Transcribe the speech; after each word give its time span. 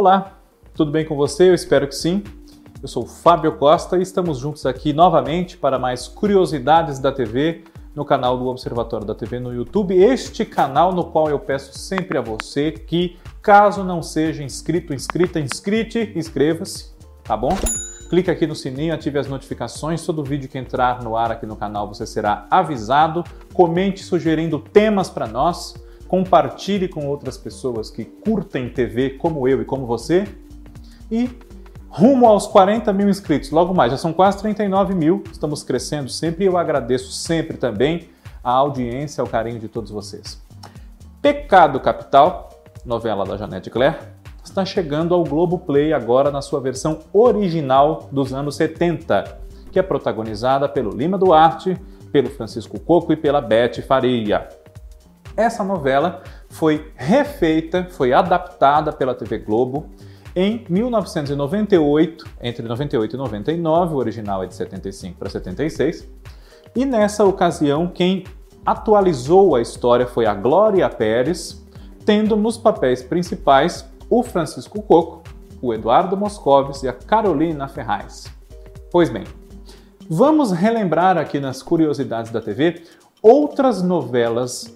Olá, 0.00 0.38
tudo 0.74 0.90
bem 0.90 1.04
com 1.04 1.14
você? 1.14 1.50
Eu 1.50 1.54
espero 1.54 1.86
que 1.86 1.94
sim. 1.94 2.24
Eu 2.80 2.88
sou 2.88 3.04
Fábio 3.04 3.58
Costa 3.58 3.98
e 3.98 4.02
estamos 4.02 4.38
juntos 4.38 4.64
aqui 4.64 4.94
novamente 4.94 5.58
para 5.58 5.78
mais 5.78 6.08
curiosidades 6.08 6.98
da 6.98 7.12
TV 7.12 7.64
no 7.94 8.02
canal 8.02 8.38
do 8.38 8.46
Observatório 8.46 9.06
da 9.06 9.14
TV 9.14 9.38
no 9.38 9.52
YouTube. 9.52 9.94
Este 9.94 10.46
canal 10.46 10.94
no 10.94 11.04
qual 11.04 11.28
eu 11.28 11.38
peço 11.38 11.78
sempre 11.78 12.16
a 12.16 12.22
você 12.22 12.72
que, 12.72 13.18
caso 13.42 13.84
não 13.84 14.02
seja 14.02 14.42
inscrito, 14.42 14.94
inscrita, 14.94 15.38
inscrite, 15.38 16.14
inscreva-se, 16.16 16.94
tá 17.22 17.36
bom? 17.36 17.54
Clique 18.08 18.30
aqui 18.30 18.46
no 18.46 18.54
sininho, 18.54 18.94
ative 18.94 19.18
as 19.18 19.28
notificações. 19.28 20.06
Todo 20.06 20.24
vídeo 20.24 20.48
que 20.48 20.56
entrar 20.56 21.02
no 21.02 21.14
ar 21.14 21.30
aqui 21.30 21.44
no 21.44 21.56
canal 21.56 21.86
você 21.86 22.06
será 22.06 22.46
avisado. 22.50 23.22
Comente 23.52 24.02
sugerindo 24.02 24.58
temas 24.58 25.10
para 25.10 25.26
nós. 25.26 25.74
Compartilhe 26.10 26.88
com 26.88 27.06
outras 27.06 27.38
pessoas 27.38 27.88
que 27.88 28.04
curtem 28.04 28.68
TV 28.68 29.10
como 29.10 29.46
eu 29.46 29.62
e 29.62 29.64
como 29.64 29.86
você. 29.86 30.26
E 31.08 31.30
rumo 31.88 32.26
aos 32.26 32.48
40 32.48 32.92
mil 32.92 33.08
inscritos, 33.08 33.52
logo 33.52 33.72
mais, 33.72 33.92
já 33.92 33.96
são 33.96 34.12
quase 34.12 34.38
39 34.38 34.92
mil, 34.92 35.22
estamos 35.30 35.62
crescendo 35.62 36.10
sempre 36.10 36.42
e 36.42 36.48
eu 36.48 36.58
agradeço 36.58 37.12
sempre 37.12 37.56
também 37.56 38.08
a 38.42 38.50
audiência, 38.50 39.22
o 39.22 39.28
carinho 39.28 39.60
de 39.60 39.68
todos 39.68 39.92
vocês. 39.92 40.42
Pecado 41.22 41.78
Capital, 41.78 42.60
novela 42.84 43.24
da 43.24 43.36
Janete 43.36 43.70
Claire, 43.70 43.98
está 44.42 44.64
chegando 44.64 45.14
ao 45.14 45.22
Globo 45.22 45.60
Play 45.60 45.92
agora 45.92 46.32
na 46.32 46.42
sua 46.42 46.60
versão 46.60 46.98
original 47.12 48.08
dos 48.10 48.34
anos 48.34 48.56
70, 48.56 49.38
que 49.70 49.78
é 49.78 49.82
protagonizada 49.82 50.68
pelo 50.68 50.90
Lima 50.90 51.16
Duarte, 51.16 51.76
pelo 52.10 52.30
Francisco 52.30 52.80
Coco 52.80 53.12
e 53.12 53.16
pela 53.16 53.40
Beth 53.40 53.80
Faria. 53.86 54.48
Essa 55.36 55.62
novela 55.64 56.22
foi 56.48 56.90
refeita, 56.96 57.86
foi 57.90 58.12
adaptada 58.12 58.92
pela 58.92 59.14
TV 59.14 59.38
Globo 59.38 59.88
em 60.34 60.64
1998, 60.68 62.24
entre 62.40 62.66
98 62.66 63.14
e 63.14 63.18
99, 63.18 63.94
o 63.94 63.96
original 63.96 64.44
é 64.44 64.46
de 64.46 64.54
75 64.54 65.18
para 65.18 65.28
76, 65.28 66.08
e 66.74 66.84
nessa 66.84 67.24
ocasião 67.24 67.88
quem 67.88 68.24
atualizou 68.64 69.56
a 69.56 69.60
história 69.60 70.06
foi 70.06 70.26
a 70.26 70.34
Glória 70.34 70.88
Pérez, 70.88 71.64
tendo 72.04 72.36
nos 72.36 72.56
papéis 72.56 73.02
principais 73.02 73.84
o 74.08 74.22
Francisco 74.22 74.80
Coco, 74.82 75.22
o 75.60 75.74
Eduardo 75.74 76.16
Moscovis 76.16 76.82
e 76.82 76.88
a 76.88 76.92
Carolina 76.92 77.66
Ferraz. 77.66 78.26
Pois 78.90 79.10
bem, 79.10 79.24
vamos 80.08 80.52
relembrar 80.52 81.18
aqui 81.18 81.40
nas 81.40 81.62
curiosidades 81.62 82.30
da 82.30 82.40
TV 82.40 82.82
outras 83.20 83.82
novelas 83.82 84.72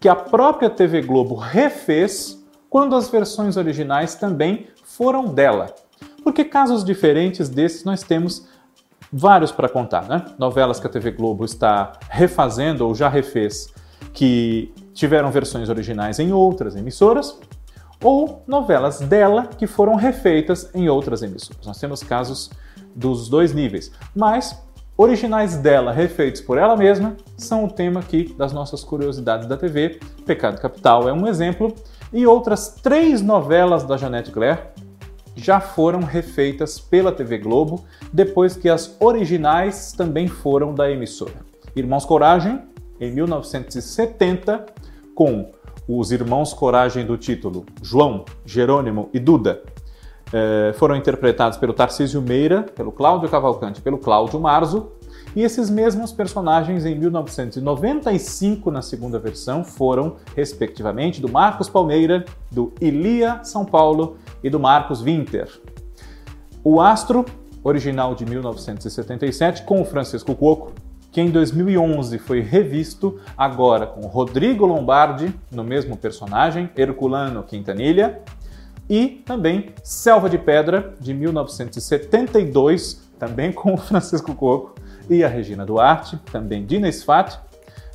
que 0.00 0.08
a 0.08 0.16
própria 0.16 0.70
TV 0.70 1.02
Globo 1.02 1.34
refez 1.34 2.44
quando 2.68 2.94
as 2.94 3.08
versões 3.08 3.56
originais 3.56 4.14
também 4.14 4.66
foram 4.84 5.26
dela. 5.26 5.74
Porque 6.22 6.44
casos 6.44 6.84
diferentes 6.84 7.48
desses 7.48 7.84
nós 7.84 8.02
temos 8.02 8.46
vários 9.12 9.52
para 9.52 9.68
contar, 9.68 10.08
né? 10.08 10.24
Novelas 10.38 10.80
que 10.80 10.86
a 10.86 10.90
TV 10.90 11.12
Globo 11.12 11.44
está 11.44 11.92
refazendo 12.10 12.86
ou 12.86 12.94
já 12.94 13.08
refez 13.08 13.72
que 14.12 14.72
tiveram 14.92 15.30
versões 15.30 15.68
originais 15.68 16.18
em 16.18 16.32
outras 16.32 16.74
emissoras 16.74 17.38
ou 18.02 18.42
novelas 18.46 19.00
dela 19.00 19.46
que 19.46 19.66
foram 19.66 19.94
refeitas 19.94 20.70
em 20.74 20.88
outras 20.88 21.22
emissoras. 21.22 21.66
Nós 21.66 21.78
temos 21.78 22.02
casos 22.02 22.50
dos 22.94 23.28
dois 23.28 23.52
níveis, 23.52 23.90
mas 24.14 24.62
originais 24.96 25.56
dela 25.56 25.92
refeitos 25.92 26.40
por 26.40 26.58
ela 26.58 26.76
mesma 26.76 27.16
são 27.36 27.64
o 27.64 27.70
tema 27.70 28.00
aqui 28.00 28.34
das 28.36 28.52
nossas 28.52 28.82
curiosidades 28.82 29.46
da 29.46 29.56
TV. 29.56 30.00
Pecado 30.24 30.60
Capital 30.60 31.08
é 31.08 31.12
um 31.12 31.26
exemplo 31.26 31.74
e 32.12 32.26
outras 32.26 32.76
três 32.82 33.20
novelas 33.20 33.84
da 33.84 33.96
Janete 33.96 34.30
Claire 34.30 34.60
já 35.34 35.60
foram 35.60 36.00
refeitas 36.00 36.80
pela 36.80 37.12
TV 37.12 37.38
Globo 37.38 37.84
depois 38.12 38.56
que 38.56 38.68
as 38.68 38.96
originais 38.98 39.92
também 39.92 40.26
foram 40.26 40.74
da 40.74 40.90
emissora. 40.90 41.44
Irmãos 41.74 42.06
Coragem, 42.06 42.62
em 42.98 43.12
1970, 43.12 44.64
com 45.14 45.52
os 45.86 46.10
irmãos 46.10 46.54
Coragem 46.54 47.04
do 47.04 47.18
título 47.18 47.66
João, 47.82 48.24
Jerônimo 48.46 49.10
e 49.12 49.20
Duda 49.20 49.62
eh, 50.32 50.72
foram 50.76 50.96
interpretados 50.96 51.56
pelo 51.58 51.72
Tarcísio 51.72 52.20
Meira, 52.20 52.62
pelo 52.62 52.90
Cláudio 52.90 53.28
Cavalcante, 53.28 53.80
pelo 53.80 53.98
Cláudio 53.98 54.40
Marzo, 54.40 54.92
e 55.36 55.42
esses 55.42 55.68
mesmos 55.68 56.12
personagens 56.12 56.86
em 56.86 56.98
1995 56.98 58.70
na 58.70 58.80
segunda 58.80 59.18
versão 59.18 59.62
foram, 59.62 60.16
respectivamente, 60.34 61.20
do 61.20 61.30
Marcos 61.30 61.68
Palmeira, 61.68 62.24
do 62.50 62.72
Ilia 62.80 63.44
São 63.44 63.62
Paulo 63.62 64.16
e 64.42 64.48
do 64.48 64.58
Marcos 64.58 65.02
Winter. 65.02 65.46
O 66.64 66.80
Astro, 66.80 67.26
original 67.62 68.14
de 68.14 68.24
1977, 68.24 69.64
com 69.64 69.82
o 69.82 69.84
Francisco 69.84 70.34
Cuoco, 70.34 70.72
que 71.12 71.20
em 71.20 71.30
2011 71.30 72.18
foi 72.18 72.40
revisto 72.40 73.20
agora 73.36 73.86
com 73.86 74.06
Rodrigo 74.06 74.64
Lombardi 74.64 75.34
no 75.50 75.62
mesmo 75.62 75.98
personagem, 75.98 76.70
Herculano 76.74 77.42
Quintanilha, 77.42 78.22
e 78.88 79.22
também 79.26 79.74
Selva 79.84 80.30
de 80.30 80.38
Pedra, 80.38 80.94
de 80.98 81.12
1972, 81.12 83.02
também 83.18 83.52
com 83.52 83.74
o 83.74 83.76
Francisco 83.76 84.34
Coco 84.34 84.85
e 85.08 85.24
a 85.24 85.28
Regina 85.28 85.64
Duarte, 85.64 86.18
também 86.30 86.64
Dina 86.64 86.90
Sfat, 86.90 87.38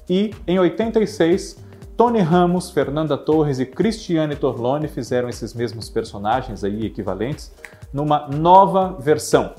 e 0.09 0.33
em 0.47 0.59
86, 0.59 1.57
Tony 1.95 2.19
Ramos, 2.19 2.71
Fernanda 2.71 3.17
Torres 3.17 3.59
e 3.59 3.65
Cristiane 3.65 4.35
Torlone 4.35 4.87
fizeram 4.87 5.29
esses 5.29 5.53
mesmos 5.53 5.89
personagens 5.89 6.63
aí 6.63 6.85
equivalentes 6.85 7.53
numa 7.93 8.27
nova 8.27 8.97
versão. 8.99 9.53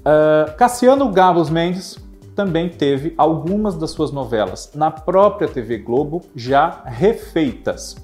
Uh, 0.00 0.54
Cassiano 0.56 1.10
Gavos 1.10 1.50
Mendes 1.50 1.98
também 2.36 2.68
teve 2.68 3.14
algumas 3.16 3.76
das 3.76 3.90
suas 3.90 4.12
novelas 4.12 4.72
na 4.74 4.90
própria 4.90 5.48
TV 5.48 5.78
Globo 5.78 6.22
já 6.34 6.82
refeitas. 6.84 7.96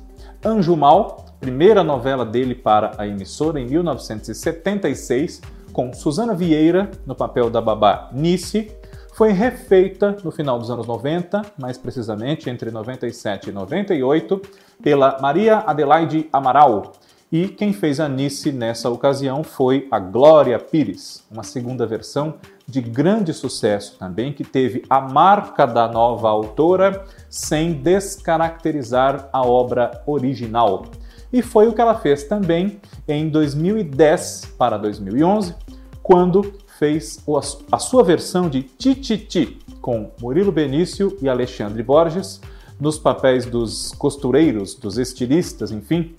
Anjo 0.44 0.74
Mal, 0.74 1.26
primeira 1.38 1.84
novela 1.84 2.24
dele 2.24 2.54
para 2.54 2.92
a 2.96 3.06
emissora 3.06 3.60
em 3.60 3.66
1976, 3.66 5.42
com 5.72 5.92
Susana 5.92 6.34
Vieira 6.34 6.90
no 7.06 7.14
papel 7.14 7.48
da 7.48 7.60
babá 7.60 8.10
Nice, 8.12 8.70
foi 9.14 9.32
refeita 9.32 10.16
no 10.24 10.30
final 10.30 10.58
dos 10.58 10.70
anos 10.70 10.86
90, 10.86 11.42
mais 11.58 11.76
precisamente 11.76 12.48
entre 12.48 12.70
97 12.70 13.50
e 13.50 13.52
98, 13.52 14.40
pela 14.82 15.18
Maria 15.20 15.58
Adelaide 15.58 16.28
Amaral. 16.32 16.92
E 17.30 17.48
quem 17.48 17.72
fez 17.72 17.98
a 17.98 18.08
Nice 18.08 18.52
nessa 18.52 18.90
ocasião 18.90 19.42
foi 19.42 19.88
a 19.90 19.98
Glória 19.98 20.58
Pires, 20.58 21.24
uma 21.30 21.42
segunda 21.42 21.86
versão 21.86 22.34
de 22.66 22.80
grande 22.80 23.32
sucesso 23.32 23.96
também, 23.98 24.32
que 24.32 24.44
teve 24.44 24.82
a 24.88 25.00
marca 25.00 25.66
da 25.66 25.88
nova 25.88 26.28
autora 26.28 27.04
sem 27.30 27.72
descaracterizar 27.72 29.28
a 29.32 29.46
obra 29.46 30.02
original. 30.06 30.84
E 31.32 31.40
foi 31.40 31.66
o 31.66 31.72
que 31.72 31.80
ela 31.80 31.94
fez 31.94 32.24
também 32.24 32.78
em 33.08 33.28
2010 33.28 34.54
para 34.58 34.76
2011, 34.76 35.54
quando 36.02 36.52
fez 36.78 37.24
a 37.70 37.78
sua 37.78 38.04
versão 38.04 38.48
de 38.48 38.62
Tititi 38.62 39.58
com 39.80 40.10
Murilo 40.20 40.52
Benício 40.52 41.16
e 41.22 41.28
Alexandre 41.28 41.82
Borges 41.82 42.40
nos 42.80 42.98
papéis 42.98 43.46
dos 43.46 43.92
costureiros, 43.92 44.74
dos 44.74 44.98
estilistas, 44.98 45.70
enfim, 45.70 46.14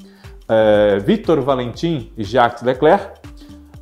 é, 0.48 0.98
Victor 1.00 1.42
Valentim 1.42 2.12
e 2.18 2.24
Jacques 2.24 2.64
Leclerc, 2.64 3.20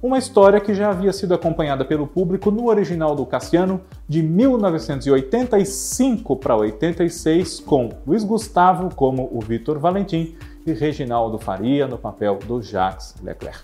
uma 0.01 0.17
história 0.17 0.59
que 0.59 0.73
já 0.73 0.89
havia 0.89 1.13
sido 1.13 1.35
acompanhada 1.35 1.85
pelo 1.85 2.07
público 2.07 2.49
no 2.49 2.67
original 2.67 3.15
do 3.15 3.23
Cassiano 3.23 3.81
de 4.07 4.23
1985 4.23 6.35
para 6.37 6.55
86, 6.55 7.59
com 7.59 7.89
Luiz 8.07 8.23
Gustavo 8.23 8.89
como 8.95 9.29
o 9.31 9.39
Vitor 9.39 9.77
Valentim 9.77 10.35
e 10.65 10.73
Reginaldo 10.73 11.37
Faria 11.37 11.87
no 11.87 11.97
papel 11.97 12.39
do 12.45 12.61
Jacques 12.61 13.15
Leclerc. 13.21 13.59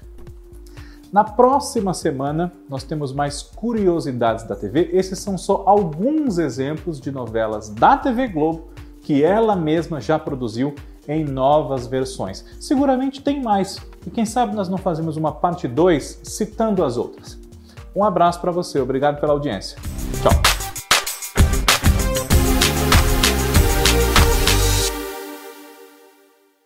Na 1.12 1.24
próxima 1.24 1.94
semana, 1.94 2.52
nós 2.70 2.84
temos 2.84 3.14
mais 3.14 3.42
curiosidades 3.42 4.46
da 4.46 4.56
TV. 4.56 4.90
Esses 4.92 5.20
são 5.20 5.38
só 5.38 5.64
alguns 5.66 6.38
exemplos 6.38 7.00
de 7.00 7.12
novelas 7.12 7.70
da 7.70 7.96
TV 7.96 8.28
Globo 8.28 8.68
que 9.02 9.24
ela 9.24 9.56
mesma 9.56 10.02
já 10.02 10.20
produziu 10.20 10.76
em 11.08 11.24
novas 11.24 11.88
versões. 11.88 12.44
Seguramente 12.60 13.22
tem 13.22 13.42
mais, 13.42 13.78
e 14.06 14.10
quem 14.10 14.26
sabe 14.26 14.54
nós 14.54 14.68
não 14.68 14.78
fazemos 14.78 15.16
uma 15.16 15.32
parte 15.32 15.66
2 15.68 16.22
citando 16.24 16.84
as 16.84 16.98
outras. 16.98 17.40
Um 17.96 18.04
abraço 18.04 18.42
para 18.42 18.52
você, 18.52 18.80
obrigado 18.80 19.20
pela 19.20 19.32
audiência. 19.32 19.78
Tchau. 20.22 20.57